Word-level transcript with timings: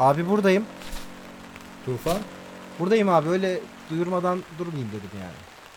Abi 0.00 0.28
buradayım. 0.28 0.64
Tufan? 1.84 2.18
Buradayım 2.78 3.08
abi 3.08 3.28
öyle 3.28 3.60
duyurmadan 3.90 4.42
durmayayım 4.58 4.88
dedim 4.88 5.10
yani. 5.20 5.34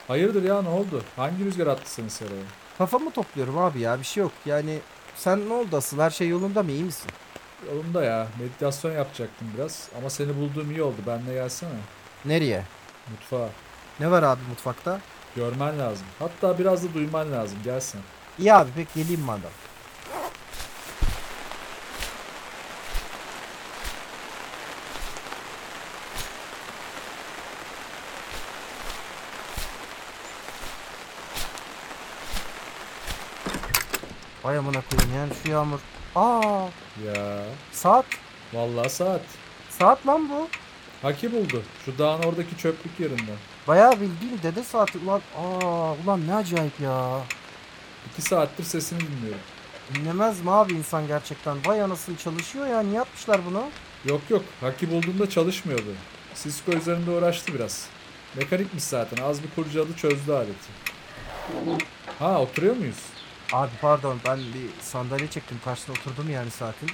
Hayırdır 0.07 0.43
ya 0.43 0.61
ne 0.61 0.69
oldu? 0.69 1.03
Hangi 1.15 1.45
rüzgar 1.45 1.67
attı 1.67 1.91
seni 1.93 2.09
seraya? 2.09 2.43
Kafamı 2.77 3.11
topluyorum 3.11 3.57
abi 3.57 3.79
ya 3.79 3.99
bir 3.99 4.03
şey 4.03 4.21
yok. 4.23 4.31
Yani 4.45 4.79
sen 5.15 5.49
ne 5.49 5.53
oldu 5.53 5.77
asıl 5.77 5.99
her 5.99 6.09
şey 6.09 6.27
yolunda 6.29 6.63
mı 6.63 6.71
iyi 6.71 6.83
misin? 6.83 7.11
Yolunda 7.67 8.03
ya. 8.03 8.27
Meditasyon 8.39 8.91
yapacaktım 8.91 9.47
biraz. 9.57 9.89
Ama 9.97 10.09
seni 10.09 10.35
bulduğum 10.35 10.71
iyi 10.71 10.81
oldu. 10.83 10.95
Benle 11.07 11.33
gelsene. 11.33 11.69
Nereye? 12.25 12.63
Mutfağa. 13.11 13.49
Ne 13.99 14.11
var 14.11 14.23
abi 14.23 14.41
mutfakta? 14.49 14.99
Görmen 15.35 15.79
lazım. 15.79 16.05
Hatta 16.19 16.59
biraz 16.59 16.83
da 16.83 16.93
duyman 16.93 17.31
lazım. 17.31 17.57
Gelsen. 17.63 18.01
İyi 18.39 18.53
abi 18.53 18.69
pek 18.75 18.93
geleyim 18.93 19.21
madem. 19.21 19.49
Vay 34.49 34.57
amına 34.57 34.81
koyayım 34.91 35.15
yani 35.15 35.33
şu 35.43 35.51
yağmur. 35.51 35.79
Aa 36.15 36.67
Ya. 37.05 37.43
saat. 37.71 38.05
Vallahi 38.53 38.89
saat. 38.89 39.21
Saat 39.69 40.07
lan 40.07 40.29
bu. 40.29 40.47
Haki 41.01 41.31
buldu. 41.31 41.63
Şu 41.85 41.97
dağın 41.97 42.23
oradaki 42.23 42.57
çöplük 42.57 42.99
yerinden. 42.99 43.37
Bayağı 43.67 43.91
bildiğin 43.91 44.39
dede 44.43 44.63
saati 44.63 44.97
ulan. 44.97 45.21
Aa 45.37 45.93
ulan 46.05 46.27
ne 46.27 46.35
acayip 46.35 46.79
ya. 46.79 47.21
İki 48.13 48.21
saattir 48.21 48.63
sesini 48.63 48.99
dinliyorum. 48.99 49.41
Dinlemez 49.95 50.41
mi 50.41 50.51
abi 50.51 50.73
insan 50.73 51.07
gerçekten? 51.07 51.57
Vay 51.65 51.81
anasını 51.81 52.17
çalışıyor 52.17 52.67
ya. 52.67 52.81
Niye 52.81 52.95
yapmışlar 52.95 53.41
bunu? 53.45 53.63
Yok 54.05 54.21
yok. 54.29 54.43
Haki 54.61 54.91
bulduğunda 54.91 55.29
çalışmıyordu. 55.29 55.93
Cisco 56.43 56.71
üzerinde 56.71 57.11
uğraştı 57.11 57.53
biraz. 57.53 57.87
Mekanikmiş 58.35 58.83
zaten. 58.83 59.23
Az 59.23 59.43
bir 59.43 59.49
kurcaladı 59.55 59.93
çözdü 59.95 60.31
aleti. 60.31 60.69
Ha 62.19 62.41
oturuyor 62.41 62.75
muyuz? 62.75 62.97
Abi 63.53 63.71
pardon 63.81 64.19
ben 64.27 64.37
bir 64.39 64.81
sandalye 64.81 65.27
çektim 65.27 65.59
karşısına 65.65 65.95
oturdum 65.95 66.29
yani 66.29 66.51
saatin. 66.51 66.89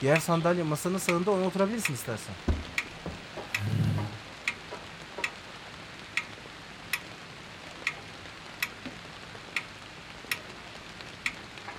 Diğer 0.00 0.16
sandalye 0.16 0.62
masanın 0.62 0.98
sağında 0.98 1.30
ona 1.30 1.46
oturabilirsin 1.46 1.94
istersen. 1.94 2.34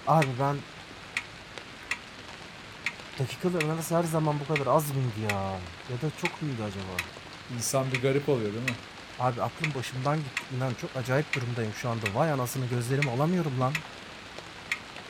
Abi 0.08 0.28
ben 0.40 0.56
dakikaların 3.20 3.70
arası 3.70 3.98
her 3.98 4.04
zaman 4.04 4.36
bu 4.40 4.54
kadar 4.54 4.68
az 4.68 4.90
mıydı 4.90 5.34
ya? 5.34 5.42
Ya 5.90 6.02
da 6.02 6.12
çok 6.22 6.42
muydu 6.42 6.64
acaba? 6.64 6.98
İnsan 7.56 7.92
bir 7.92 8.02
garip 8.02 8.30
oluyor 8.30 8.54
değil 8.54 8.70
mi? 8.70 8.76
Abi 9.20 9.42
aklım 9.42 9.74
başımdan 9.76 10.18
gitti. 10.18 10.44
İnan 10.58 10.74
çok 10.74 10.96
acayip 10.96 11.34
durumdayım 11.34 11.74
şu 11.74 11.90
anda. 11.90 12.06
Vay 12.14 12.32
anasını 12.32 12.66
gözlerimi 12.66 13.12
alamıyorum 13.12 13.60
lan. 13.60 13.74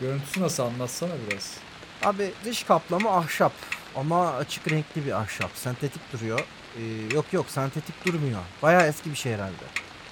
Görüntüsü 0.02 0.42
nasıl 0.42 0.64
anlatsana 0.64 1.12
biraz. 1.30 1.58
Abi 2.04 2.32
dış 2.46 2.64
kaplama 2.64 3.18
ahşap 3.18 3.52
ama 3.96 4.32
açık 4.32 4.72
renkli 4.72 5.06
bir 5.06 5.12
ahşap. 5.12 5.52
Sentetik 5.54 6.14
duruyor. 6.14 6.40
Ee, 6.78 6.82
yok 7.16 7.26
yok 7.34 7.46
sentetik 7.50 8.06
durmuyor. 8.06 8.40
Bayağı 8.62 8.88
eski 8.88 9.12
bir 9.12 9.16
şey 9.16 9.34
herhalde. 9.34 9.64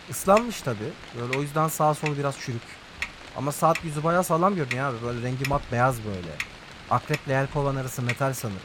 Islanmış 0.09 0.61
tabi. 0.61 0.83
Böyle 1.21 1.37
o 1.37 1.41
yüzden 1.41 1.67
sağ 1.67 1.93
sol 1.93 2.17
biraz 2.17 2.39
çürük. 2.39 2.61
Ama 3.37 3.51
saat 3.51 3.83
yüzü 3.85 4.03
bayağı 4.03 4.23
sağlam 4.23 4.55
görünüyor 4.55 4.89
abi. 4.89 5.05
Böyle 5.05 5.21
rengi 5.21 5.49
mat 5.49 5.61
beyaz 5.71 6.05
böyle. 6.05 6.31
Akreple 6.89 7.33
yelkovan 7.33 7.75
arası 7.75 8.01
metal 8.01 8.33
sanır. 8.33 8.61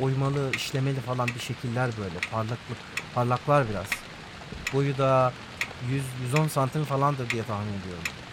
Oymalı, 0.00 0.50
işlemeli 0.56 1.00
falan 1.00 1.28
bir 1.28 1.40
şekiller 1.40 1.90
böyle. 1.98 2.18
Parlaklık, 2.32 2.78
parlaklar 3.14 3.68
biraz. 3.70 3.86
Boyu 4.72 4.98
da 4.98 5.32
100-110 6.34 6.48
santim 6.48 6.84
falandır 6.84 7.30
diye 7.30 7.44
tahmin 7.44 7.80
ediyorum. 7.80 8.23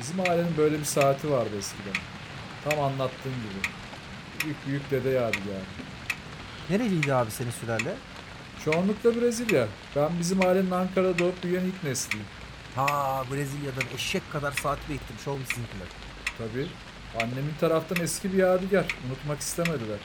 Bizim 0.00 0.20
ailenin 0.20 0.56
böyle 0.56 0.78
bir 0.78 0.84
saati 0.84 1.30
vardı 1.30 1.50
eskiden. 1.58 2.02
Tam 2.64 2.80
anlattığın 2.80 3.32
gibi. 3.32 3.74
Büyük 4.44 4.66
büyük 4.66 4.90
dede 4.90 5.10
yadigarı. 5.10 5.62
Nereliydi 6.70 7.14
abi 7.14 7.30
senin 7.30 7.50
sülale? 7.50 7.94
Çoğunlukla 8.64 9.20
Brezilya. 9.20 9.66
Ben 9.96 10.10
bizim 10.20 10.46
ailenin 10.46 10.70
Ankara'da 10.70 11.18
doğup 11.18 11.42
büyüyen 11.42 11.64
ilk 11.64 11.84
nesliyim. 11.84 12.26
Ha 12.76 13.24
Brezilya'dan 13.32 13.84
eşek 13.94 14.32
kadar 14.32 14.52
saat 14.52 14.78
biriktirmiş 14.88 15.28
oğlum 15.28 15.42
sizinkiler. 15.48 15.88
Tabii. 16.38 16.66
Annemin 17.22 17.54
taraftan 17.60 18.04
eski 18.04 18.32
bir 18.32 18.38
yadigar. 18.38 18.84
Unutmak 19.08 19.40
istemediler. 19.40 19.98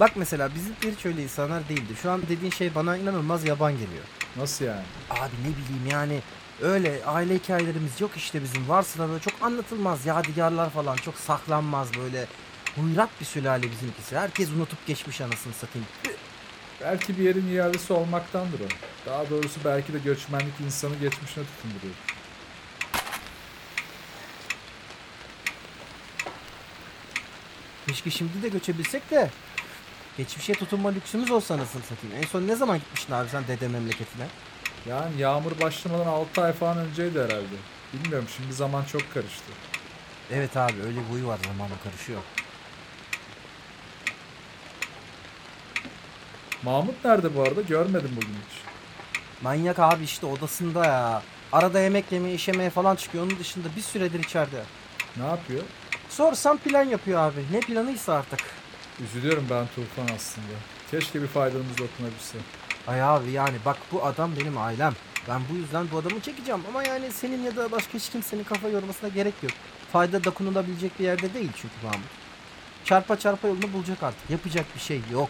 Bak 0.00 0.12
mesela 0.16 0.54
bizimkiler 0.54 0.92
hiç 0.92 1.06
öyle 1.06 1.22
insanlar 1.22 1.68
değildi. 1.68 1.92
Şu 2.02 2.10
an 2.10 2.22
dediğin 2.28 2.50
şey 2.50 2.74
bana 2.74 2.96
inanılmaz 2.96 3.44
yaban 3.44 3.72
geliyor. 3.72 4.04
Nasıl 4.36 4.64
yani? 4.64 4.82
Abi 5.10 5.32
ne 5.42 5.48
bileyim 5.48 5.86
yani 5.90 6.20
öyle 6.62 7.04
aile 7.04 7.34
hikayelerimiz 7.34 8.00
yok 8.00 8.10
işte 8.16 8.42
bizim. 8.42 8.68
Varsa 8.68 8.98
da 8.98 9.08
böyle 9.08 9.20
çok 9.20 9.34
anlatılmaz 9.42 10.06
yadigarlar 10.06 10.70
falan 10.70 10.96
çok 10.96 11.14
saklanmaz 11.16 11.88
böyle. 11.98 12.26
Huyrak 12.76 13.20
bir 13.20 13.24
sülale 13.24 13.62
bizimkisi. 13.62 14.18
Herkes 14.18 14.50
unutup 14.50 14.86
geçmiş 14.86 15.20
anasını 15.20 15.52
satayım. 15.52 15.88
Belki 16.80 17.18
bir 17.18 17.22
yerin 17.22 17.54
iadesi 17.54 17.92
olmaktandır 17.92 18.60
o. 18.60 18.68
Daha 19.06 19.30
doğrusu 19.30 19.60
belki 19.64 19.92
de 19.92 19.98
göçmenlik 19.98 20.60
insanı 20.66 20.94
geçmişine 20.96 21.44
tutunduruyor. 21.44 21.94
Keşke 27.86 28.10
şimdi 28.10 28.42
de 28.42 28.48
göçebilsek 28.48 29.10
de. 29.10 29.30
Geçmişe 30.16 30.52
tutunma 30.52 30.88
lüksümüz 30.88 31.30
olsa 31.30 31.54
anasını 31.54 31.82
satayım. 31.82 32.16
En 32.16 32.26
son 32.26 32.46
ne 32.46 32.56
zaman 32.56 32.78
gitmiştin 32.78 33.12
abi 33.12 33.28
sen 33.28 33.46
dede 33.48 33.68
memleketine? 33.68 34.26
Yani 34.86 35.20
yağmur 35.20 35.60
başlamadan 35.60 36.06
6 36.06 36.42
ay 36.42 36.52
falan 36.52 36.78
önceydi 36.78 37.18
herhalde. 37.18 37.56
Bilmiyorum 37.92 38.28
şimdi 38.36 38.52
zaman 38.52 38.84
çok 38.84 39.14
karıştı. 39.14 39.52
Evet 40.32 40.56
abi 40.56 40.82
öyle 40.82 40.98
bir 41.00 41.14
huyu 41.14 41.26
var 41.26 41.38
zamanla 41.46 41.74
karışıyor. 41.84 42.20
Mahmut 46.62 47.04
nerede 47.04 47.36
bu 47.36 47.42
arada? 47.42 47.60
Görmedim 47.62 48.10
bugün 48.16 48.28
hiç. 48.28 48.58
Manyak 49.42 49.78
abi 49.78 50.04
işte 50.04 50.26
odasında 50.26 50.86
ya. 50.86 51.22
Arada 51.52 51.80
yemek 51.80 52.12
yemeye, 52.12 52.34
işemeye 52.34 52.70
falan 52.70 52.96
çıkıyor. 52.96 53.24
Onun 53.24 53.38
dışında 53.38 53.68
bir 53.76 53.80
süredir 53.80 54.20
içeride. 54.24 54.62
Ne 55.16 55.26
yapıyor? 55.26 55.62
Sorsam 56.08 56.58
plan 56.58 56.82
yapıyor 56.82 57.20
abi. 57.20 57.44
Ne 57.52 57.60
planıysa 57.60 58.14
artık. 58.14 58.40
Üzülüyorum 59.04 59.46
ben 59.50 59.66
Tufan 59.66 60.14
aslında. 60.16 60.46
Keşke 60.90 61.22
bir 61.22 61.26
faydamız 61.26 61.78
dokunabilse. 61.78 62.38
Ay 62.88 63.02
abi 63.02 63.30
yani 63.30 63.56
bak 63.64 63.76
bu 63.92 64.04
adam 64.04 64.30
benim 64.40 64.58
ailem. 64.58 64.94
Ben 65.28 65.40
bu 65.52 65.56
yüzden 65.56 65.86
bu 65.92 65.98
adamı 65.98 66.20
çekeceğim. 66.20 66.60
Ama 66.68 66.82
yani 66.82 67.12
senin 67.12 67.42
ya 67.42 67.56
da 67.56 67.72
başka 67.72 67.94
hiç 67.94 68.10
kimsenin 68.10 68.44
kafa 68.44 68.68
yormasına 68.68 69.08
gerek 69.08 69.34
yok. 69.42 69.52
Fayda 69.92 70.24
dokunulabilecek 70.24 70.98
bir 70.98 71.04
yerde 71.04 71.34
değil 71.34 71.50
çünkü 71.56 71.74
Mahmut. 71.84 72.06
Çarpa 72.84 73.18
çarpa 73.18 73.48
yolunu 73.48 73.72
bulacak 73.72 74.02
artık. 74.02 74.30
Yapacak 74.30 74.66
bir 74.74 74.80
şey 74.80 75.00
yok. 75.12 75.28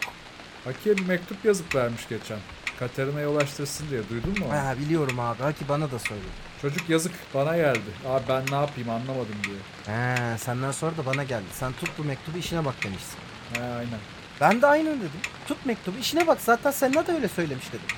Haki'ye 0.65 0.97
bir 0.97 1.05
mektup 1.05 1.45
yazıp 1.45 1.75
vermiş 1.75 2.07
geçen. 2.09 2.39
Katerina'ya 2.79 3.29
ulaştırsın 3.29 3.89
diye. 3.89 4.09
Duydun 4.09 4.39
mu? 4.39 4.45
onu? 4.45 4.53
Ha, 4.53 4.75
biliyorum 4.79 5.19
abi. 5.19 5.43
Haki 5.43 5.69
bana 5.69 5.91
da 5.91 5.99
söyledi. 5.99 6.27
Çocuk 6.61 6.89
yazık 6.89 7.11
bana 7.33 7.57
geldi. 7.57 7.79
Abi 8.07 8.23
ben 8.29 8.43
ne 8.51 8.55
yapayım 8.55 8.89
anlamadım 8.89 9.35
diye. 9.43 9.57
He, 9.95 10.37
senden 10.37 10.71
sonra 10.71 10.97
da 10.97 11.05
bana 11.05 11.23
geldi. 11.23 11.45
Sen 11.53 11.73
tut 11.73 11.89
bu 11.97 12.03
mektubu 12.03 12.37
işine 12.37 12.65
bak 12.65 12.83
demişsin. 12.83 13.17
He 13.53 13.61
aynen. 13.63 13.99
Ben 14.41 14.61
de 14.61 14.67
aynı 14.67 14.89
dedim. 14.99 15.11
Tut 15.47 15.65
mektubu 15.65 15.97
işine 15.97 16.27
bak 16.27 16.41
zaten 16.41 16.71
Senna 16.71 17.07
da 17.07 17.11
öyle 17.13 17.27
söylemiş 17.27 17.67
dedim. 17.67 17.97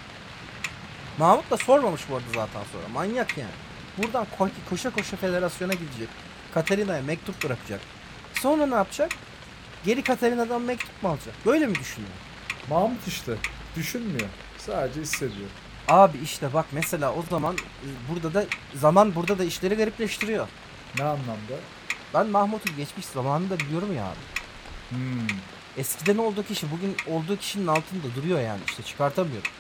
Mahmut 1.18 1.52
da 1.52 1.58
sormamış 1.58 2.02
bu 2.10 2.16
arada 2.16 2.28
zaten 2.36 2.62
sonra. 2.72 2.88
Manyak 2.94 3.38
yani. 3.38 3.52
Buradan 3.98 4.28
ko- 4.40 4.50
koşa 4.70 4.90
koşa 4.90 5.18
federasyona 5.18 5.74
gidecek. 5.74 6.10
Katerina'ya 6.54 7.02
mektup 7.02 7.44
bırakacak. 7.44 7.82
Sonra 8.34 8.66
ne 8.66 8.76
yapacak? 8.76 9.12
Geri 9.86 10.04
Katerina'dan 10.04 10.62
mektup 10.62 11.04
mu 11.04 11.10
alacak? 11.10 11.34
Böyle 11.46 11.68
mi 11.68 11.76
düşünüyor? 11.76 12.14
Mahmut 12.70 13.08
işte. 13.08 13.32
Düşünmüyor. 13.76 14.28
Sadece 14.58 15.02
hissediyor. 15.02 15.50
Abi 15.88 16.18
işte 16.24 16.54
bak 16.54 16.66
mesela 16.72 17.14
o 17.14 17.24
zaman 17.30 17.56
e, 17.56 17.88
burada 18.10 18.34
da 18.34 18.46
zaman 18.76 19.16
burada 19.16 19.38
da 19.40 19.44
işleri 19.44 19.76
garipleştiriyor. 19.76 20.48
Ne 20.98 21.04
anlamda? 21.04 21.56
Ben 22.14 22.28
Mahmut'un 22.28 22.78
geçmiş 22.78 23.06
zamanını 23.06 23.50
da 23.50 23.60
biliyorum 23.60 23.96
ya 23.96 24.06
abi. 24.06 24.16
Hmm. 24.90 25.28
Eskiden 25.78 26.18
olduğu 26.18 26.44
kişi 26.44 26.68
bugün 26.72 26.96
olduğu 27.08 27.38
kişinin 27.38 27.68
altında 27.68 28.16
duruyor 28.16 28.42
yani 28.42 28.60
işte 28.68 28.84
çıkartamıyorum. 28.84 29.52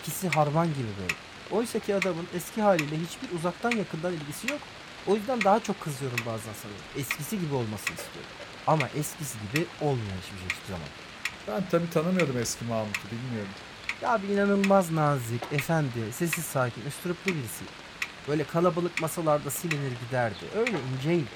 İkisi 0.00 0.28
harman 0.28 0.66
gibi 0.66 0.88
böyle. 1.00 1.14
Oysa 1.50 1.78
ki 1.78 1.94
adamın 1.94 2.26
eski 2.34 2.62
haliyle 2.62 2.96
hiçbir 2.96 3.38
uzaktan 3.38 3.70
yakından 3.70 4.12
ilgisi 4.12 4.52
yok. 4.52 4.60
O 5.06 5.16
yüzden 5.16 5.44
daha 5.44 5.60
çok 5.60 5.80
kızıyorum 5.80 6.18
bazen 6.26 6.52
sana. 6.62 7.00
Eskisi 7.02 7.40
gibi 7.40 7.54
olmasını 7.54 7.96
istiyorum. 7.96 8.30
Ama 8.66 8.88
eskisi 8.88 9.38
gibi 9.38 9.66
olmuyor 9.80 10.16
hiçbir 10.22 10.38
şey 10.38 10.48
hiçbir 10.48 10.66
zaman. 10.66 10.88
Ben 11.48 11.68
tabii 11.70 11.90
tanımıyordum 11.90 12.38
eski 12.38 12.64
Mahmut'u 12.64 13.10
bilmiyorum. 13.10 13.52
Ya 14.02 14.22
bir 14.22 14.28
inanılmaz 14.28 14.90
nazik, 14.90 15.42
efendi, 15.52 16.12
sessiz 16.12 16.44
sakin, 16.44 16.82
üstüruplu 16.82 17.34
birisi. 17.34 17.64
Böyle 18.28 18.44
kalabalık 18.44 19.00
masalarda 19.00 19.50
silinir 19.50 19.92
giderdi. 20.06 20.44
Öyle 20.56 20.76
inceydi. 20.94 21.30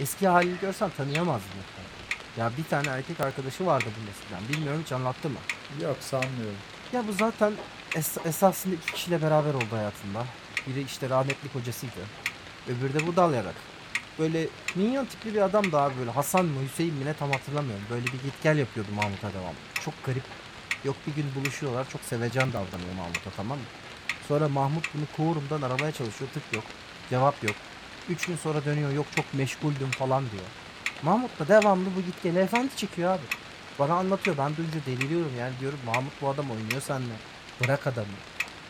Eski 0.00 0.28
halini 0.28 0.60
görsen 0.60 0.90
tanıyamazdın. 0.96 1.48
hatta. 1.48 2.01
Ya 2.38 2.52
bir 2.58 2.64
tane 2.64 2.88
erkek 2.88 3.20
arkadaşı 3.20 3.66
vardı 3.66 3.84
bunun 4.00 4.10
eskiden. 4.10 4.48
Bilmiyorum 4.48 4.80
hiç 4.84 4.92
anlattı 4.92 5.28
mı? 5.30 5.38
Yok 5.82 5.96
sanmıyorum. 6.00 6.56
Ya 6.92 7.08
bu 7.08 7.12
zaten 7.12 7.52
es- 7.94 8.28
esasında 8.28 8.74
iki 8.74 8.92
kişiyle 8.92 9.22
beraber 9.22 9.54
oldu 9.54 9.66
hayatında. 9.76 10.24
Biri 10.66 10.82
işte 10.82 11.08
rahmetli 11.08 11.52
kocasıydı. 11.52 12.00
Öbürü 12.68 12.94
de 12.94 13.06
bu 13.06 13.16
dal 13.16 13.34
yarak. 13.34 13.54
Böyle 14.18 14.46
minyon 14.74 15.04
tipli 15.04 15.34
bir 15.34 15.40
adam 15.42 15.72
da 15.72 15.80
abi 15.82 15.94
böyle 15.98 16.10
Hasan 16.10 16.44
mı 16.44 16.60
Hüseyin 16.64 16.94
mi 16.94 17.04
ne 17.04 17.14
tam 17.14 17.30
hatırlamıyorum. 17.32 17.84
Böyle 17.90 18.04
bir 18.06 18.12
git 18.12 18.42
gel 18.42 18.58
yapıyordu 18.58 18.90
Mahmut'a 18.94 19.32
devam. 19.32 19.54
Çok 19.84 20.04
garip. 20.04 20.22
Yok 20.84 20.96
bir 21.06 21.12
gün 21.14 21.26
buluşuyorlar 21.34 21.88
çok 21.88 22.00
sevecen 22.00 22.52
davranıyor 22.52 22.94
Mahmut'a 22.96 23.30
tamam 23.36 23.58
mı? 23.58 23.64
Sonra 24.28 24.48
Mahmut 24.48 24.94
bunu 24.94 25.04
Kuğurum'dan 25.16 25.62
aramaya 25.62 25.92
çalışıyor 25.92 26.30
tık 26.34 26.42
yok. 26.52 26.64
Cevap 27.10 27.44
yok. 27.44 27.56
Üç 28.08 28.26
gün 28.26 28.36
sonra 28.36 28.64
dönüyor 28.64 28.92
yok 28.92 29.06
çok 29.16 29.34
meşguldüm 29.34 29.90
falan 29.90 30.30
diyor. 30.30 30.44
Mahmut 31.02 31.38
da 31.38 31.48
devamlı 31.48 31.86
bu 31.96 32.00
git 32.00 32.22
gel 32.22 32.36
efendi 32.36 32.76
çekiyor 32.76 33.14
abi. 33.14 33.22
Bana 33.78 33.94
anlatıyor 33.94 34.36
ben 34.38 34.56
duyunca 34.56 34.78
deliriyorum 34.86 35.32
yani 35.38 35.52
diyorum 35.60 35.78
Mahmut 35.86 36.12
bu 36.22 36.28
adam 36.28 36.50
oynuyor 36.50 36.82
seninle. 36.86 37.14
Bırak 37.64 37.86
adamı. 37.86 38.06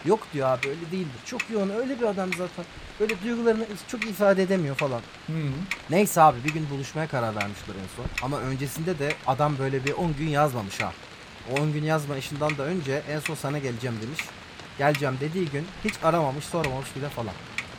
Yok 0.05 0.21
diyor 0.33 0.49
abi 0.49 0.69
öyle 0.69 0.91
değildir. 0.91 1.21
Çok 1.25 1.51
yoğun 1.51 1.71
öyle 1.71 2.01
bir 2.01 2.05
adam 2.05 2.31
zaten. 2.33 2.65
Böyle 3.01 3.23
duygularını 3.23 3.67
çok 3.89 4.05
ifade 4.05 4.43
edemiyor 4.43 4.77
falan. 4.77 5.01
Hı. 5.27 5.33
Neyse 5.91 6.23
abi 6.23 6.45
bir 6.45 6.53
gün 6.55 6.71
buluşmaya 6.71 7.09
karar 7.09 7.35
vermişler 7.37 7.75
en 7.75 7.97
son. 7.97 8.27
Ama 8.27 8.39
öncesinde 8.39 8.99
de 8.99 9.15
adam 9.27 9.59
böyle 9.59 9.85
bir 9.85 9.93
10 9.93 10.17
gün 10.17 10.29
yazmamış 10.29 10.81
ha. 10.81 10.93
O 11.51 11.63
10 11.63 11.73
gün 11.73 11.85
yazma 11.85 12.17
işinden 12.17 12.59
de 12.59 12.63
önce 12.63 13.03
en 13.11 13.21
son 13.21 13.35
sana 13.35 13.59
geleceğim 13.59 13.97
demiş. 14.03 14.21
Geleceğim 14.79 15.17
dediği 15.21 15.51
gün 15.51 15.67
hiç 15.85 15.95
aramamış 16.03 16.45
sormamış 16.45 16.97
bile 16.97 17.09
falan. 17.09 17.35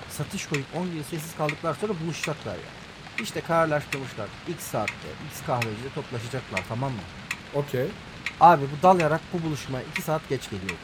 Satış 0.10 0.48
koyup 0.48 0.66
10 0.76 0.92
gün 0.92 1.04
sessiz 1.04 1.36
kaldıklar 1.38 1.74
sonra 1.82 1.94
buluşacaklar 2.04 2.54
ya. 2.54 2.82
İşte 3.21 3.42
kararlaştırmışlar. 3.42 4.27
X 4.48 4.63
saatte, 4.63 5.07
X 5.31 5.45
kahvecide 5.45 5.89
toplaşacaklar 5.95 6.62
tamam 6.69 6.92
mı? 6.92 7.01
Okey. 7.54 7.88
Abi 8.39 8.63
bu 8.63 8.83
dal 8.83 9.00
yarak 9.00 9.21
bu 9.33 9.44
buluşmaya 9.44 9.83
2 9.92 10.01
saat 10.01 10.30
geç 10.30 10.50
geliyor. 10.50 10.77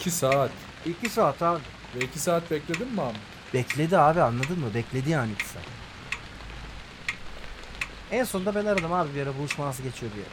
2 0.00 0.10
saat. 0.10 0.50
2 0.86 1.08
saat 1.08 1.42
abi. 1.42 1.60
Ve 1.94 2.04
2 2.04 2.18
saat 2.18 2.50
bekledin 2.50 2.88
mi 2.88 3.00
abi? 3.00 3.16
Bekledi 3.54 3.98
abi 3.98 4.22
anladın 4.22 4.58
mı? 4.58 4.74
Bekledi 4.74 5.10
yani 5.10 5.32
2 5.32 5.44
saat. 5.48 5.62
En 8.10 8.24
sonunda 8.24 8.54
ben 8.54 8.64
aradım 8.64 8.92
abi 8.92 9.14
bir 9.14 9.22
ara 9.22 9.38
buluşma 9.38 9.66
nasıl 9.66 9.82
geçiyor 9.82 10.12
diye. 10.14 10.24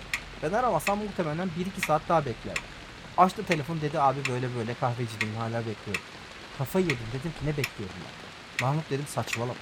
Ben 0.44 0.58
aramasam 0.58 1.00
muhtemelen 1.00 1.50
1-2 1.82 1.86
saat 1.86 2.02
daha 2.10 2.26
bekler. 2.26 2.56
Açtı 3.18 3.44
telefon 3.46 3.82
dedi 3.82 4.00
abi 4.00 4.20
böyle 4.30 4.56
böyle 4.56 4.74
kahvecideyim 4.74 5.36
hala 5.36 5.60
bekliyorum. 5.60 6.02
Kafayı 6.58 6.86
yedim 6.86 7.08
dedim 7.14 7.32
ki 7.32 7.46
ne 7.46 7.58
bekliyorum 7.58 7.96
ben. 7.96 8.68
Mahmut 8.68 8.90
dedim 8.90 9.06
saçmalama. 9.08 9.54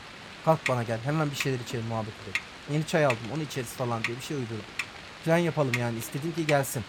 Kalk 0.45 0.69
bana 0.69 0.83
gel 0.83 1.00
hemen 1.03 1.31
bir 1.31 1.36
şeyler 1.36 1.59
içelim 1.59 1.86
muhabbet 1.86 2.13
edelim. 2.24 2.42
Yeni 2.71 2.88
çay 2.88 3.06
aldım 3.06 3.31
onu 3.36 3.42
içeriz 3.42 3.69
falan 3.69 4.03
diye 4.03 4.18
bir 4.18 4.24
şey 4.24 4.38
uydurdum. 4.38 4.65
Plan 5.25 5.38
yapalım 5.38 5.74
yani 5.80 5.97
istedim 5.97 6.33
ki 6.36 6.47
gelsin. 6.47 6.83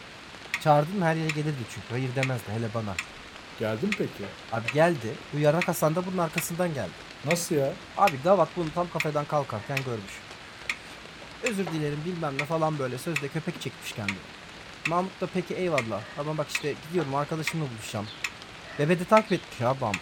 Çağırdım 0.61 1.03
her 1.03 1.17
yere 1.17 1.29
gelirdi 1.29 1.63
çünkü 1.75 1.87
hayır 1.91 2.15
demezdi 2.15 2.53
hele 2.53 2.75
bana. 2.75 2.95
Geldin 3.59 3.91
peki. 3.99 4.25
Abi 4.53 4.73
geldi 4.75 5.15
bu 5.33 5.39
yarak 5.39 5.69
Hasan 5.69 5.95
da 5.95 6.07
bunun 6.07 6.19
arkasından 6.19 6.75
geldi. 6.75 6.91
Nasıl 7.25 7.55
ya? 7.55 7.73
Abi 7.99 8.25
Davat 8.25 8.49
bunu 8.57 8.67
tam 8.75 8.91
kafeden 8.93 9.25
kalkarken 9.25 9.79
görmüş. 9.87 10.15
Özür 11.43 11.67
dilerim 11.67 12.01
bilmem 12.05 12.39
ne 12.39 12.45
falan 12.45 12.79
böyle 12.79 12.99
sözde 12.99 13.29
köpek 13.29 13.61
çekmiş 13.61 13.93
kendini. 13.93 14.17
Mahmut 14.89 15.21
da 15.21 15.29
peki 15.35 15.55
eyvallah 15.55 16.01
ama 16.19 16.39
bak 16.39 16.47
işte 16.51 16.75
gidiyorum 16.89 17.15
arkadaşımla 17.15 17.65
buluşacağım. 17.71 18.07
Bebe 18.79 18.99
de 18.99 19.05
takip 19.05 19.33
etmiş 19.33 19.61
abi 19.61 19.81
Mahmut. 19.81 20.01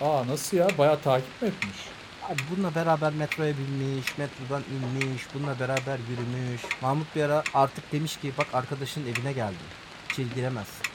Aa 0.00 0.26
nasıl 0.28 0.56
ya? 0.56 0.68
Bayağı 0.78 1.00
takip 1.00 1.42
mi 1.42 1.48
etmiş? 1.48 2.01
Abi 2.28 2.40
bununla 2.50 2.74
beraber 2.74 3.12
metroya 3.12 3.54
binmiş, 3.58 4.18
metrodan 4.18 4.62
inmiş, 4.74 5.22
bununla 5.34 5.60
beraber 5.60 5.98
yürümüş. 6.10 6.62
Mahmut 6.82 7.16
bir 7.16 7.22
ara 7.22 7.42
artık 7.54 7.92
demiş 7.92 8.16
ki 8.16 8.32
bak 8.38 8.46
arkadaşının 8.52 9.06
evine 9.06 9.32
geldim. 9.32 9.66
İçeri 10.12 10.34
giremezsin. 10.34 10.86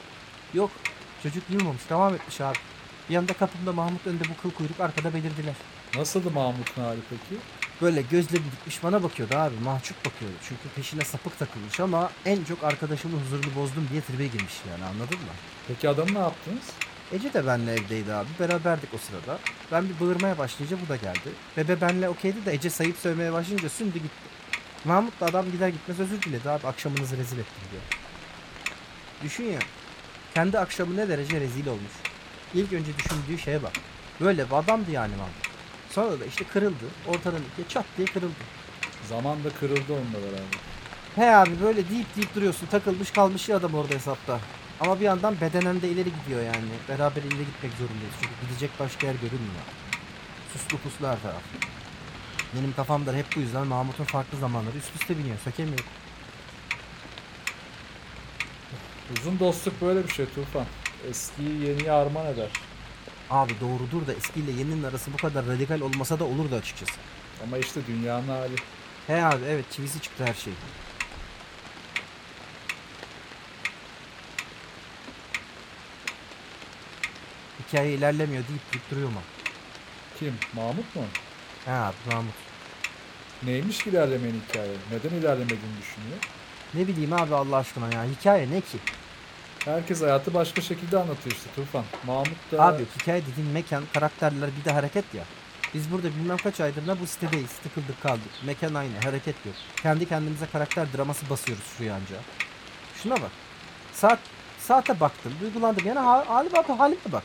Yok 0.54 0.70
çocuk 1.22 1.50
yılmamış 1.50 1.90
devam 1.90 2.14
etmiş 2.14 2.40
abi. 2.40 2.58
Bir 3.10 3.16
anda 3.16 3.32
kapımda 3.32 3.72
Mahmut 3.72 4.06
önde 4.06 4.24
bu 4.24 4.42
kıl 4.42 4.50
kuyruk 4.50 4.80
arkada 4.80 5.14
belirdiler. 5.14 5.54
Nasıldı 5.96 6.30
Mahmut'un 6.30 6.82
hali 6.82 7.00
peki? 7.10 7.40
Böyle 7.82 8.02
gözle 8.02 8.36
dikmiş 8.36 8.82
bana 8.82 9.02
bakıyordu 9.02 9.36
abi. 9.36 9.54
Mahcup 9.64 10.04
bakıyordu. 10.06 10.36
Çünkü 10.48 10.68
peşine 10.76 11.04
sapık 11.04 11.38
takılmış 11.38 11.80
ama 11.80 12.10
en 12.24 12.44
çok 12.44 12.64
arkadaşımın 12.64 13.20
huzurunu 13.20 13.54
bozdum 13.56 13.88
diye 13.92 14.00
tribe 14.02 14.26
girmiş 14.26 14.54
yani 14.70 14.84
anladın 14.84 15.18
mı? 15.18 15.32
Peki 15.68 15.88
adamı 15.88 16.14
ne 16.14 16.18
yaptınız? 16.18 16.64
Ece 17.12 17.34
de 17.34 17.46
benle 17.46 17.72
evdeydi 17.72 18.14
abi. 18.14 18.28
Beraberdik 18.40 18.94
o 18.94 18.98
sırada. 18.98 19.38
Ben 19.72 19.88
bir 19.88 20.06
bağırmaya 20.06 20.38
başlayınca 20.38 20.76
bu 20.84 20.88
da 20.88 20.96
geldi. 20.96 21.30
Bebe 21.56 21.80
benle 21.80 22.08
okeydi 22.08 22.44
de 22.46 22.52
Ece 22.52 22.70
sayıp 22.70 22.96
sövmeye 22.96 23.32
başlayınca 23.32 23.68
sündü 23.68 23.98
gitti. 23.98 24.28
Mahmut 24.84 25.20
da 25.20 25.26
adam 25.26 25.50
gider 25.52 25.68
gitmez 25.68 26.00
özür 26.00 26.22
diledi 26.22 26.50
abi. 26.50 26.66
Akşamınızı 26.66 27.16
rezil 27.16 27.38
ettim 27.38 27.62
diyor. 27.70 27.82
Düşün 29.22 29.44
ya. 29.44 29.58
Kendi 30.34 30.58
akşamı 30.58 30.96
ne 30.96 31.08
derece 31.08 31.40
rezil 31.40 31.66
olmuş. 31.66 31.92
İlk 32.54 32.72
önce 32.72 32.90
düşündüğü 32.98 33.38
şeye 33.38 33.62
bak. 33.62 33.72
Böyle 34.20 34.46
bir 34.50 34.54
adamdı 34.56 34.90
yani 34.90 35.16
Mahmut. 35.16 35.48
Sonra 35.90 36.20
da 36.20 36.24
işte 36.24 36.44
kırıldı. 36.44 36.84
Ortadan 37.06 37.40
ikiye 37.52 37.68
çat 37.68 37.84
diye 37.96 38.06
kırıldı. 38.06 38.44
Zaman 39.08 39.44
da 39.44 39.48
kırıldı 39.60 39.92
onunla 39.92 40.26
beraber. 40.26 40.58
He 41.18 41.30
abi 41.30 41.60
böyle 41.60 41.88
deyip 41.88 42.16
deyip 42.16 42.34
duruyorsun. 42.34 42.66
Takılmış 42.66 43.10
kalmış 43.10 43.48
ya 43.48 43.56
adam 43.56 43.74
orada 43.74 43.94
hesapta. 43.94 44.40
Ama 44.80 45.00
bir 45.00 45.04
yandan 45.04 45.40
bedenen 45.40 45.82
de 45.82 45.88
ileri 45.88 46.08
gidiyor 46.22 46.42
yani. 46.42 46.68
Beraber 46.88 47.22
ileri 47.22 47.46
gitmek 47.46 47.72
zorundayız. 47.72 48.14
Çünkü 48.20 48.34
gidecek 48.48 48.70
başka 48.80 49.06
yer 49.06 49.14
görünmüyor. 49.14 49.64
Suslu 50.52 50.78
puslu 50.78 51.06
her 51.06 51.22
taraf. 51.22 51.42
Benim 52.54 52.72
kafamda 52.72 53.12
hep 53.12 53.26
bu 53.36 53.40
yüzden 53.40 53.66
Mahmut'un 53.66 54.04
farklı 54.04 54.38
zamanları 54.38 54.76
üst 54.76 54.96
üste 55.00 55.18
biniyor. 55.18 55.36
Sökemiyorum. 55.44 55.84
Uzun 59.18 59.38
dostluk 59.38 59.80
böyle 59.82 60.04
bir 60.04 60.12
şey 60.12 60.26
Tufan. 60.26 60.66
Eskiyi 61.10 61.68
yeniye 61.68 61.92
armağan 61.92 62.26
eder. 62.26 62.50
Abi 63.30 63.52
doğrudur 63.60 64.06
da 64.06 64.12
eskiyle 64.12 64.50
yeninin 64.50 64.82
arası 64.82 65.12
bu 65.12 65.16
kadar 65.16 65.46
radikal 65.46 65.80
olmasa 65.80 66.18
da 66.18 66.24
olurdu 66.24 66.54
açıkçası. 66.54 66.92
Ama 67.44 67.58
işte 67.58 67.80
dünyanın 67.86 68.28
hali. 68.28 68.54
He 69.06 69.24
abi 69.24 69.44
evet 69.48 69.64
çivisi 69.70 70.00
çıktı 70.00 70.24
her 70.24 70.34
şey. 70.34 70.52
Hikaye 77.68 77.92
ilerlemiyor 77.92 78.44
deyip 78.48 78.72
deyip 78.72 78.90
duruyor 78.90 79.08
mu? 79.08 79.20
Kim? 80.18 80.34
Mahmut 80.54 80.96
mu? 80.96 81.02
Abi 81.66 81.94
Mahmut. 82.10 82.34
Neymiş 83.42 83.78
ki 83.84 83.90
ilerlemeyen 83.90 84.34
hikaye? 84.48 84.72
Neden 84.90 85.16
ilerlemediğini 85.16 85.78
düşünüyor? 85.80 86.18
Ne 86.74 86.86
bileyim 86.88 87.12
abi 87.12 87.34
Allah 87.34 87.56
aşkına 87.56 87.94
ya 87.94 88.04
hikaye 88.04 88.50
ne 88.50 88.60
ki? 88.60 88.78
Herkes 89.64 90.02
hayatı 90.02 90.34
başka 90.34 90.60
şekilde 90.60 90.98
anlatıyor 90.98 91.36
işte 91.36 91.50
Tufan. 91.56 91.84
Mahmut 92.06 92.52
da... 92.52 92.64
Abi 92.64 92.84
hikaye 93.00 93.22
dediğin 93.26 93.50
mekan 93.50 93.84
karakterler 93.94 94.50
bir 94.60 94.64
de 94.64 94.72
hareket 94.72 95.14
ya. 95.14 95.24
Biz 95.74 95.92
burada 95.92 96.08
bilmem 96.08 96.36
kaç 96.36 96.60
aydır 96.60 96.86
da 96.86 97.00
bu 97.00 97.06
sitedeyiz 97.06 97.52
tıkıldık 97.62 98.02
kaldık. 98.02 98.30
Mekan 98.46 98.74
aynı 98.74 99.00
hareket 99.04 99.46
yok. 99.46 99.54
Kendi 99.82 100.08
kendimize 100.08 100.46
karakter 100.46 100.86
draması 100.96 101.30
basıyoruz 101.30 101.64
şuraya 101.78 101.94
anca. 101.94 102.16
Şuna 103.02 103.14
bak. 103.14 103.30
Saat 103.92 104.18
saate 104.58 105.00
baktım 105.00 105.32
duygulandım 105.40 105.86
yani 105.86 105.98
ha, 105.98 106.24
hali 106.28 106.52
bak 106.52 106.68
halime 106.68 107.00
bak. 107.12 107.22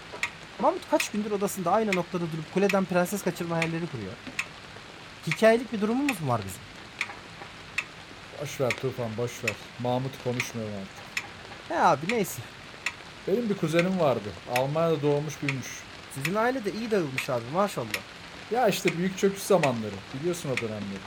Mahmut 0.59 0.89
kaç 0.91 1.09
gündür 1.11 1.31
odasında 1.31 1.71
aynı 1.71 1.95
noktada 1.95 2.23
durup 2.23 2.53
kuleden 2.53 2.85
prenses 2.85 3.23
kaçırma 3.23 3.55
hayalleri 3.55 3.87
kuruyor. 3.87 4.13
Hikayelik 5.27 5.73
bir 5.73 5.81
durumumuz 5.81 6.21
mu 6.21 6.29
var 6.29 6.41
bizim? 6.45 6.61
Boş 8.41 8.61
ver 8.61 8.69
Tufan 8.69 9.17
boş 9.17 9.43
ver. 9.43 9.55
Mahmut 9.79 10.23
konuşmuyor 10.23 10.69
artık. 10.69 11.23
He 11.69 11.79
abi 11.79 12.13
neyse. 12.13 12.41
Benim 13.27 13.49
bir 13.49 13.57
kuzenim 13.57 13.99
vardı. 13.99 14.29
Almanya'da 14.57 15.01
doğmuş 15.01 15.41
büyümüş. 15.41 15.67
Sizin 16.15 16.35
aile 16.35 16.65
de 16.65 16.71
iyi 16.71 16.91
dağılmış 16.91 17.29
abi 17.29 17.43
maşallah. 17.53 17.87
Ya 18.51 18.67
işte 18.67 18.97
büyük 18.97 19.17
çöküş 19.17 19.43
zamanları. 19.43 19.95
Biliyorsun 20.13 20.49
o 20.49 20.57
dönemleri. 20.57 20.99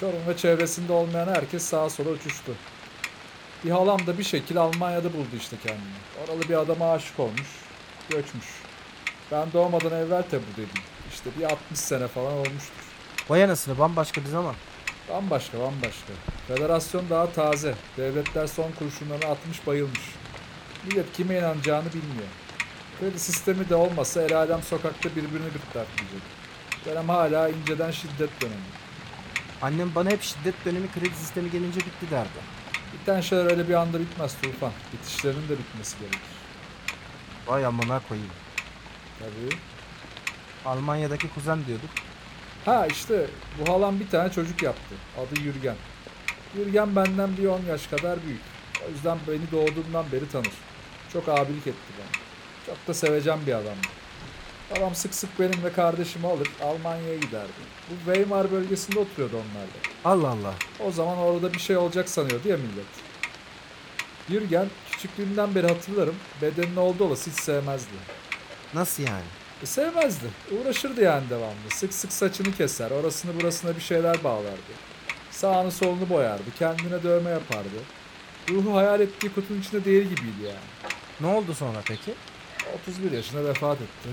Çorum 0.00 0.26
ve 0.28 0.36
çevresinde 0.36 0.92
olmayan 0.92 1.28
herkes 1.28 1.64
sağa 1.64 1.90
sola 1.90 2.10
uçuştu. 2.10 2.52
Bir 3.64 3.70
halam 3.70 4.06
da 4.06 4.18
bir 4.18 4.24
şekil 4.24 4.58
Almanya'da 4.58 5.12
buldu 5.12 5.36
işte 5.38 5.56
kendini. 5.62 6.24
Oralı 6.24 6.42
bir 6.42 6.54
adama 6.54 6.92
aşık 6.92 7.20
olmuş. 7.20 7.48
Göçmüş. 8.08 8.46
Ben 9.32 9.52
doğmadan 9.52 9.92
evvel 9.92 10.22
tabi 10.22 10.42
buradaydım. 10.46 10.82
İşte 11.12 11.30
bir 11.38 11.44
60 11.44 11.78
sene 11.78 12.08
falan 12.08 12.32
olmuştur. 12.32 12.84
Vay 13.28 13.44
anasını 13.44 13.78
bambaşka 13.78 14.20
bir 14.20 14.28
zaman. 14.28 14.54
Bambaşka 15.08 15.60
bambaşka. 15.60 16.12
Federasyon 16.48 17.10
daha 17.10 17.32
taze. 17.32 17.74
Devletler 17.96 18.46
son 18.46 18.72
kurşunlarını 18.72 19.30
atmış 19.30 19.66
bayılmış. 19.66 20.00
Millet 20.84 21.12
kime 21.12 21.38
inanacağını 21.38 21.88
bilmiyor. 21.88 22.28
Kredi 23.00 23.18
sistemi 23.18 23.68
de 23.68 23.74
olmasa 23.74 24.22
el 24.22 24.36
alem 24.36 24.62
sokakta 24.62 25.10
birbirini 25.10 25.48
gırtlakleyecek. 25.52 26.22
Dönem 26.86 27.08
hala 27.08 27.48
inceden 27.48 27.90
şiddet 27.90 28.40
dönemi. 28.40 28.60
Annem 29.62 29.94
bana 29.94 30.10
hep 30.10 30.22
şiddet 30.22 30.54
dönemi 30.64 30.92
kredi 30.92 31.14
sistemi 31.14 31.50
gelince 31.50 31.80
bitti 31.80 32.10
derdi. 32.10 32.56
Biten 32.92 33.20
şeyler 33.20 33.50
öyle 33.50 33.68
bir 33.68 33.74
anda 33.74 34.00
bitmez 34.00 34.34
Tufan. 34.42 34.72
Bitişlerinin 34.92 35.48
de 35.48 35.58
bitmesi 35.58 35.98
gerekir. 35.98 36.20
Vay 37.46 37.66
amına 37.66 38.00
koyayım. 38.08 38.30
Tabii. 39.18 39.56
Almanya'daki 40.64 41.28
kuzen 41.28 41.66
diyorduk. 41.66 41.90
Ha 42.64 42.86
işte 42.86 43.26
bu 43.60 43.72
halam 43.72 44.00
bir 44.00 44.08
tane 44.08 44.32
çocuk 44.32 44.62
yaptı. 44.62 44.94
Adı 45.18 45.40
Yürgen. 45.40 45.76
Yürgen 46.56 46.96
benden 46.96 47.36
bir 47.36 47.46
10 47.46 47.60
yaş 47.68 47.86
kadar 47.86 48.18
büyük. 48.26 48.40
O 48.86 48.90
yüzden 48.90 49.18
beni 49.28 49.50
doğduğumdan 49.52 50.04
beri 50.12 50.28
tanır. 50.28 50.52
Çok 51.12 51.28
abilik 51.28 51.66
etti 51.66 51.92
bana. 51.98 52.22
Çok 52.66 52.88
da 52.88 52.94
sevecen 52.94 53.38
bir 53.46 53.52
adamdı. 53.52 53.88
Babam 54.70 54.94
sık 54.94 55.14
sık 55.14 55.40
benim 55.40 55.64
ve 55.64 55.72
kardeşimi 55.72 56.26
alır 56.26 56.48
Almanya'ya 56.62 57.16
giderdi. 57.16 57.52
Bu 57.90 58.12
Weimar 58.12 58.52
bölgesinde 58.52 58.98
oturuyordu 58.98 59.36
onlar 59.36 59.66
da. 59.66 60.10
Allah 60.10 60.28
Allah. 60.28 60.54
O 60.80 60.90
zaman 60.90 61.18
orada 61.18 61.52
bir 61.52 61.58
şey 61.58 61.76
olacak 61.76 62.08
sanıyordu 62.08 62.48
ya 62.48 62.56
millet. 62.56 62.86
Yürgen 64.28 64.66
küçüklüğümden 64.90 65.54
beri 65.54 65.66
hatırlarım 65.66 66.14
bedenini 66.42 66.80
oldu 66.80 67.04
olası 67.04 67.30
hiç 67.30 67.38
sevmezdi. 67.38 67.92
Nasıl 68.74 69.02
yani? 69.02 69.24
E, 69.62 69.66
sevmezdi. 69.66 70.26
Uğraşırdı 70.52 71.02
yani 71.02 71.30
devamlı. 71.30 71.70
Sık 71.70 71.94
sık 71.94 72.12
saçını 72.12 72.52
keser. 72.52 72.90
Orasını 72.90 73.40
burasına 73.40 73.76
bir 73.76 73.80
şeyler 73.80 74.24
bağlardı. 74.24 74.72
Sağını 75.30 75.72
solunu 75.72 76.08
boyardı. 76.08 76.42
Kendine 76.58 77.02
dövme 77.02 77.30
yapardı. 77.30 77.68
Ruhu 78.50 78.76
hayal 78.76 79.00
ettiği 79.00 79.32
kutunun 79.34 79.60
içinde 79.60 79.84
değil 79.84 80.02
gibiydi 80.02 80.42
yani. 80.46 80.92
Ne 81.20 81.26
oldu 81.26 81.54
sonra 81.54 81.78
peki? 81.84 82.14
31 82.82 83.12
yaşında 83.12 83.44
vefat 83.44 83.76
etti. 83.80 84.08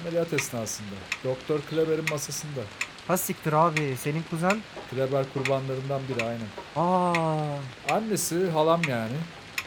Ameliyat 0.00 0.32
esnasında. 0.32 0.96
Doktor 1.24 1.60
Kleber'in 1.60 2.10
masasında. 2.10 2.60
Ha 3.08 3.16
siktir 3.16 3.52
abi. 3.52 3.96
Senin 3.96 4.24
kuzen? 4.30 4.60
Kleber 4.90 5.24
kurbanlarından 5.34 6.00
biri 6.08 6.24
aynen. 6.24 6.48
Aa. 6.76 7.56
Annesi 7.90 8.50
halam 8.50 8.80
yani. 8.88 9.16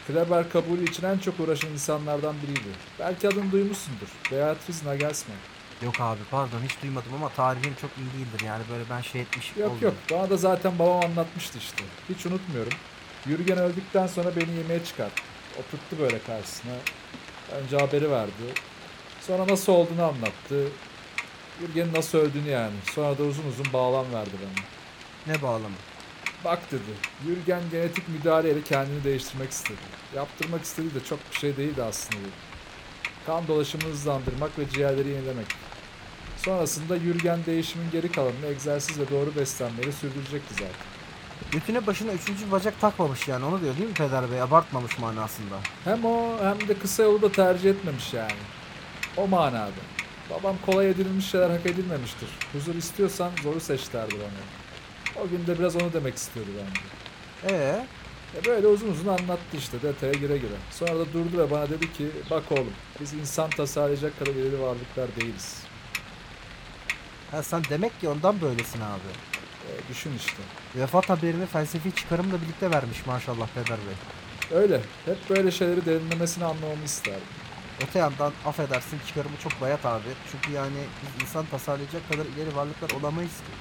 Kleber 0.06 0.50
kabulü 0.50 0.84
için 0.90 1.02
en 1.04 1.18
çok 1.18 1.40
uğraşan 1.40 1.70
insanlardan 1.70 2.34
biriydi. 2.42 2.68
Belki 2.98 3.28
adını 3.28 3.52
duymuşsundur. 3.52 4.08
Beatrice 4.32 4.86
Nagelsmann. 4.86 5.36
Yok 5.82 6.00
abi 6.00 6.20
pardon 6.30 6.58
hiç 6.68 6.82
duymadım 6.82 7.14
ama 7.14 7.28
tarihim 7.28 7.74
çok 7.80 7.90
iyi 7.90 8.06
değildir 8.18 8.46
yani 8.46 8.62
böyle 8.70 8.84
ben 8.90 9.00
şey 9.00 9.20
etmiş 9.20 9.52
Yok 9.56 9.70
oldum. 9.70 9.78
yok 9.82 9.94
bana 10.12 10.30
da 10.30 10.36
zaten 10.36 10.78
babam 10.78 11.04
anlatmıştı 11.04 11.58
işte. 11.58 11.84
Hiç 12.08 12.26
unutmuyorum. 12.26 12.72
Yürgen 13.26 13.58
öldükten 13.58 14.06
sonra 14.06 14.36
beni 14.36 14.56
yemeğe 14.56 14.84
çıkarttı. 14.84 15.22
Oturttu 15.58 15.96
böyle 16.00 16.18
karşısına. 16.22 16.72
Önce 17.52 17.78
haberi 17.78 18.10
verdi. 18.10 18.32
Sonra 19.20 19.46
nasıl 19.48 19.72
olduğunu 19.72 20.02
anlattı. 20.04 20.68
Yürgen'in 21.60 21.94
nasıl 21.94 22.18
öldüğünü 22.18 22.48
yani. 22.48 22.74
Sonra 22.94 23.18
da 23.18 23.22
uzun 23.22 23.46
uzun 23.48 23.72
bağlam 23.72 24.12
verdi 24.12 24.30
bana. 24.42 24.64
Ne 25.34 25.42
bağlamı? 25.42 25.74
Bak 26.44 26.72
dedi. 26.72 26.82
Yürgen 27.26 27.62
genetik 27.70 28.08
müdahaleyle 28.08 28.62
kendini 28.62 29.04
değiştirmek 29.04 29.50
istedi. 29.50 29.78
Yaptırmak 30.16 30.62
istediği 30.62 30.94
de 30.94 31.04
çok 31.04 31.18
bir 31.32 31.36
şey 31.38 31.56
değildi 31.56 31.82
aslında 31.82 32.20
dedi. 32.20 32.30
Kan 33.26 33.48
dolaşımını 33.48 33.88
hızlandırmak 33.88 34.58
ve 34.58 34.68
ciğerleri 34.68 35.08
yenilemek. 35.08 35.46
Sonrasında 36.36 36.96
Yürgen 36.96 37.38
değişimin 37.46 37.90
geri 37.90 38.12
kalanını 38.12 38.46
egzersiz 38.46 39.00
ve 39.00 39.10
doğru 39.10 39.36
beslenmeyle 39.36 39.92
sürdürecekti 39.92 40.54
zaten. 40.54 40.94
Götüne 41.50 41.86
başına 41.86 42.12
üçüncü 42.12 42.50
bacak 42.50 42.80
takmamış 42.80 43.28
yani 43.28 43.44
onu 43.44 43.60
diyor 43.60 43.76
değil 43.76 43.88
mi 43.88 43.94
Peder 43.94 44.30
Bey? 44.30 44.42
Abartmamış 44.42 44.98
manasında. 44.98 45.56
Hem 45.84 46.04
o 46.04 46.38
hem 46.42 46.68
de 46.68 46.78
kısa 46.78 47.02
yolu 47.02 47.22
da 47.22 47.32
tercih 47.32 47.70
etmemiş 47.70 48.14
yani. 48.14 48.32
O 49.16 49.28
manada. 49.28 49.70
Babam 50.30 50.56
kolay 50.66 50.90
edilmiş 50.90 51.30
şeyler 51.30 51.50
hak 51.50 51.66
edilmemiştir. 51.66 52.28
Huzur 52.52 52.74
istiyorsan 52.74 53.30
zoru 53.42 53.60
seç 53.60 53.92
derdi 53.92 54.14
bana. 54.14 54.63
O 55.22 55.28
gün 55.28 55.46
de 55.46 55.58
biraz 55.58 55.76
onu 55.76 55.92
demek 55.92 56.14
istiyordu 56.16 56.50
bence. 56.58 57.54
Ee, 57.54 57.86
E 58.36 58.44
böyle 58.44 58.66
uzun 58.66 58.88
uzun 58.90 59.08
anlattı 59.08 59.56
işte 59.58 59.82
detaya 59.82 60.12
gire 60.12 60.36
gire. 60.38 60.56
Sonra 60.70 60.94
da 60.98 61.12
durdu 61.12 61.38
ve 61.38 61.50
bana 61.50 61.70
dedi 61.70 61.92
ki 61.92 62.10
bak 62.30 62.42
oğlum 62.52 62.72
biz 63.00 63.12
insan 63.14 63.50
tasarlayacak 63.50 64.18
kadar 64.18 64.30
ileri 64.32 64.60
varlıklar 64.62 65.16
değiliz. 65.20 65.58
ha 67.30 67.42
sen 67.42 67.62
demek 67.70 68.00
ki 68.00 68.08
ondan 68.08 68.40
böylesin 68.40 68.80
abi. 68.80 69.10
E, 69.68 69.70
düşün 69.90 70.12
işte. 70.16 70.42
Vefat 70.76 71.08
haberini 71.10 71.46
felsefi 71.46 71.92
çıkarımla 71.94 72.42
birlikte 72.42 72.70
vermiş 72.70 73.06
maşallah 73.06 73.48
Peder 73.54 73.78
Bey. 73.78 74.58
Öyle. 74.58 74.80
Hep 75.04 75.30
böyle 75.30 75.50
şeyleri 75.50 75.86
derinlemesine 75.86 76.44
anlamamı 76.44 76.84
isterdim. 76.84 77.20
Öte 77.82 77.98
yandan 77.98 78.32
affedersin 78.46 78.98
çıkarımı 79.06 79.36
çok 79.42 79.60
bayat 79.60 79.86
abi. 79.86 80.08
Çünkü 80.32 80.52
yani 80.52 80.76
biz 81.02 81.22
insan 81.22 81.46
tasarlayacak 81.46 82.08
kadar 82.08 82.24
ileri 82.26 82.56
varlıklar 82.56 82.90
olamayız 82.90 83.32
ki. 83.32 83.52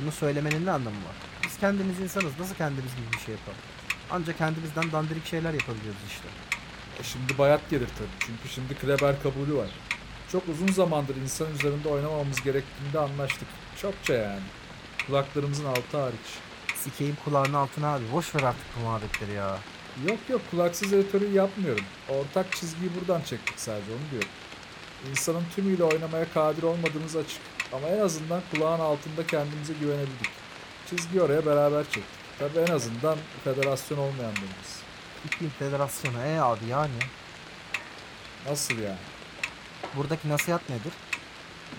Bunu 0.00 0.12
söylemenin 0.12 0.66
ne 0.66 0.70
anlamı 0.70 0.96
var? 0.96 1.16
Biz 1.44 1.58
kendimiz 1.58 2.00
insanız. 2.00 2.32
Nasıl 2.40 2.54
kendimiz 2.54 2.96
gibi 2.96 3.12
bir 3.12 3.18
şey 3.18 3.34
yapalım? 3.34 3.58
Ancak 4.10 4.38
kendimizden 4.38 4.92
dandirik 4.92 5.26
şeyler 5.26 5.52
yapabiliyoruz 5.54 6.00
işte. 6.08 6.28
E 7.00 7.02
şimdi 7.02 7.38
bayat 7.38 7.70
gelir 7.70 7.88
tabii. 7.98 8.18
Çünkü 8.20 8.54
şimdi 8.54 8.74
Kleber 8.74 9.22
kabulü 9.22 9.56
var. 9.56 9.70
Çok 10.32 10.48
uzun 10.48 10.72
zamandır 10.72 11.16
insan 11.16 11.54
üzerinde 11.54 11.88
oynamamamız 11.88 12.42
gerektiğinde 12.42 12.98
anlaştık. 12.98 13.48
Çokça 13.82 14.14
yani. 14.14 14.40
Kulaklarımızın 15.06 15.64
altı 15.64 15.98
hariç. 15.98 16.28
Sikeyim 16.74 17.16
kulağının 17.24 17.54
altına 17.54 17.94
abi. 17.94 18.04
Boş 18.12 18.34
ver 18.34 18.42
artık 18.42 18.64
bu 18.76 18.80
muhabbetleri 18.84 19.32
ya. 19.32 19.58
Yok 20.08 20.18
yok 20.28 20.40
kulaksız 20.50 20.92
editörü 20.92 21.32
yapmıyorum. 21.32 21.84
Ortak 22.08 22.52
çizgiyi 22.52 22.90
buradan 23.00 23.20
çektik 23.20 23.60
sadece 23.60 23.92
onu 23.92 24.10
diyorum. 24.10 24.28
İnsanın 25.10 25.44
tümüyle 25.56 25.84
oynamaya 25.84 26.32
kadir 26.34 26.62
olmadığımız 26.62 27.16
açık. 27.16 27.40
Ama 27.72 27.88
en 27.88 28.00
azından 28.00 28.42
kulağın 28.50 28.80
altında 28.80 29.26
kendimize 29.26 29.72
güvenebildik. 29.80 30.30
Çizgiyi 30.90 31.22
oraya 31.22 31.46
beraber 31.46 31.84
çektik. 31.84 32.04
Tabii 32.38 32.58
en 32.58 32.74
azından 32.74 33.18
federasyon 33.44 33.98
olmayanlarımız. 33.98 34.80
İklim 35.24 35.50
Federasyonu. 35.58 36.22
E 36.22 36.40
abi 36.40 36.66
yani. 36.66 36.98
Nasıl 38.48 38.78
yani? 38.78 38.98
Buradaki 39.96 40.28
nasihat 40.28 40.68
nedir? 40.68 40.92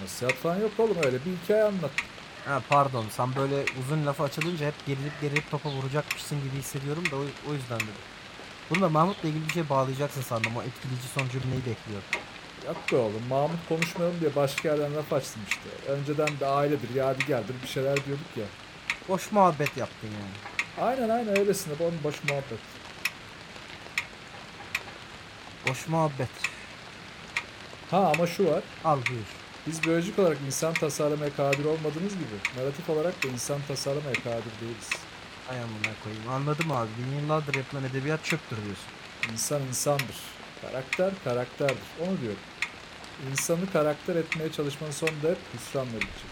Nasihat 0.03 0.33
falan 0.33 0.59
yok 0.59 0.71
oğlum 0.77 0.97
öyle 1.03 1.25
bir 1.25 1.31
hikaye 1.43 1.63
anlat. 1.63 1.91
Ha 2.45 2.61
pardon 2.69 3.05
sen 3.09 3.35
böyle 3.35 3.65
uzun 3.79 4.05
lafı 4.05 4.23
açılınca 4.23 4.67
hep 4.67 4.85
gerilip 4.87 5.21
gerilip 5.21 5.51
topa 5.51 5.69
vuracakmışsın 5.69 6.43
gibi 6.43 6.57
hissediyorum 6.57 7.03
da 7.11 7.15
o, 7.15 7.49
o 7.49 7.53
yüzden 7.53 7.79
dedim. 7.79 8.03
Bunu 8.69 8.81
da 8.81 8.89
Mahmut'la 8.89 9.29
ilgili 9.29 9.47
bir 9.47 9.53
şey 9.53 9.69
bağlayacaksın 9.69 10.21
sandım. 10.21 10.57
O 10.57 10.61
etkileyici 10.61 11.07
son 11.07 11.29
cümleyi 11.29 11.65
bekliyor. 11.65 12.01
Yok 12.67 12.77
be 12.91 12.95
oğlum 12.95 13.23
Mahmut 13.29 13.59
konuşmayalım 13.69 14.19
diye 14.21 14.35
başka 14.35 14.69
yerden 14.69 14.95
laf 14.95 15.13
açtım 15.13 15.41
işte. 15.49 15.91
Önceden 15.91 16.39
de 16.39 16.45
ailedir, 16.45 16.95
yadigardır 16.95 17.55
bir 17.63 17.67
şeyler 17.67 18.05
diyorduk 18.05 18.37
ya. 18.37 18.45
Boş 19.09 19.31
muhabbet 19.31 19.77
yaptın 19.77 20.07
yani. 20.07 20.87
Aynen 20.89 21.09
aynen 21.09 21.39
öylesine 21.39 21.73
onun 21.79 22.03
boş 22.03 22.23
muhabbet. 22.23 22.59
Boş 25.67 25.87
muhabbet. 25.87 26.29
Ha 27.91 28.11
ama 28.15 28.27
şu 28.27 28.45
var. 28.45 28.63
Al 28.85 28.99
buyur. 29.09 29.25
Biz 29.67 29.83
biyolojik 29.83 30.19
olarak 30.19 30.37
insan 30.45 30.73
tasarlamaya 30.73 31.35
kadir 31.35 31.65
olmadığımız 31.65 32.13
gibi 32.13 32.57
narratif 32.57 32.89
olarak 32.89 33.23
da 33.23 33.27
insan 33.27 33.59
tasarlamaya 33.67 34.13
kadir 34.13 34.51
değiliz. 34.61 34.89
Ay 35.49 35.57
amına 35.57 35.93
koyayım. 36.03 36.29
Anladım 36.29 36.71
abi. 36.71 36.89
Bin 36.97 37.21
yıllardır 37.21 37.55
yapılan 37.55 37.83
edebiyat 37.83 38.25
çöptür 38.25 38.57
diyorsun. 38.57 38.87
İnsan 39.31 39.61
insandır. 39.61 40.15
Karakter 40.61 41.11
karakterdir. 41.23 41.87
Onu 42.01 42.21
diyorum. 42.21 42.39
İnsanı 43.31 43.71
karakter 43.73 44.15
etmeye 44.15 44.51
çalışmanın 44.51 44.91
sonunda 44.91 45.27
hep 45.29 45.37
hüsranla 45.53 45.93
bitecektir. 45.93 46.27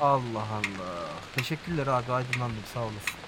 Allah 0.00 0.42
Allah. 0.54 1.08
Teşekkürler 1.36 1.86
abi 1.86 2.12
aydınlandım 2.12 2.62
sağ 2.74 2.80
olasın. 2.80 3.20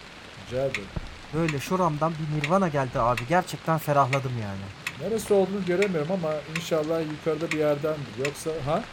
Rica 0.46 0.64
ederim. 0.66 0.88
Böyle 1.34 1.60
şuramdan 1.60 2.12
bir 2.12 2.38
nirvana 2.40 2.68
geldi 2.68 2.98
abi. 3.00 3.20
Gerçekten 3.28 3.78
ferahladım 3.78 4.32
yani. 4.42 4.60
Neresi 5.00 5.34
olduğunu 5.34 5.64
göremiyorum 5.66 6.12
ama 6.12 6.32
inşallah 6.56 7.00
yukarıda 7.10 7.50
bir 7.50 7.58
yerdendir. 7.58 8.26
Yoksa 8.26 8.50
ha? 8.66 8.84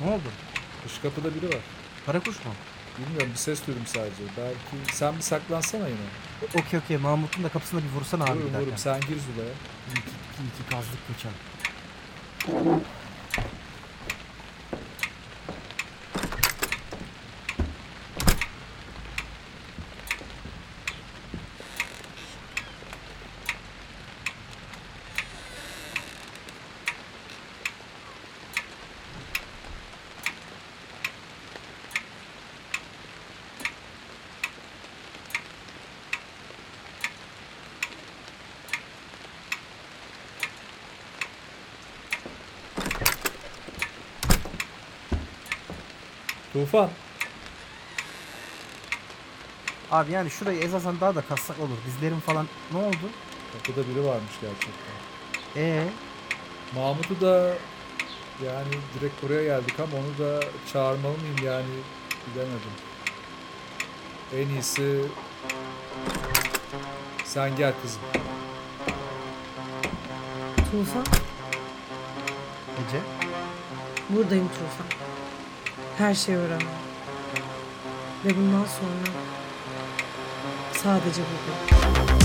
Ne 0.00 0.10
oldu? 0.10 0.22
Dış 0.84 0.98
kapıda 0.98 1.34
biri 1.34 1.48
var. 1.48 1.60
Karakuş 2.06 2.36
mu? 2.44 2.52
Bilmiyorum 2.98 3.28
bir 3.32 3.38
ses 3.38 3.66
duydum 3.66 3.82
sadece. 3.86 4.22
Belki 4.36 4.94
sen 4.96 5.16
bir 5.16 5.22
saklansana 5.22 5.88
yine. 5.88 6.60
Okey 6.60 6.80
okey 6.80 6.96
Mahmut'un 6.96 7.44
da 7.44 7.48
kapısına 7.48 7.80
bir 7.80 8.00
vursana 8.00 8.24
abi 8.24 8.30
Vururum 8.30 8.46
giderken. 8.46 8.62
vururum 8.62 8.78
sen 8.78 9.00
gir 9.00 9.06
Zula'ya. 9.06 9.52
İyi 9.88 9.94
ki, 9.94 10.10
iyi 10.40 10.50
ki 10.64 10.70
kazdık 10.70 10.98
geçen. 11.08 11.32
Tufan. 46.64 46.90
Abi 49.90 50.12
yani 50.12 50.30
şurayı 50.30 50.60
ezasen 50.60 51.00
daha 51.00 51.14
da 51.14 51.22
kassak 51.22 51.60
olur. 51.60 51.76
Dizlerim 51.86 52.20
falan 52.20 52.48
ne 52.72 52.78
oldu? 52.78 53.10
Kapıda 53.52 53.88
biri 53.88 54.04
varmış 54.04 54.32
gerçekten. 54.40 54.94
Ee, 55.56 55.84
Mahmut'u 56.74 57.20
da 57.20 57.54
yani 58.46 58.74
direkt 58.94 59.22
buraya 59.22 59.44
geldik 59.44 59.74
ama 59.80 59.92
onu 59.96 60.26
da 60.26 60.40
çağırmalı 60.72 61.18
mıyım 61.18 61.36
yani 61.44 61.74
bilemedim. 62.26 62.74
En 64.36 64.48
iyisi 64.48 65.04
Sen 67.24 67.56
gel 67.56 67.72
kızım. 67.82 68.02
Tufan, 70.56 71.04
Ece. 72.88 73.00
buradayım 74.10 74.48
Tufan. 74.48 75.13
Her 75.98 76.14
şeyi 76.14 76.38
öğrendim. 76.38 76.66
Ve 78.24 78.36
bundan 78.36 78.64
sonra 78.64 79.18
sadece 80.72 81.22
buradayım. 81.22 82.23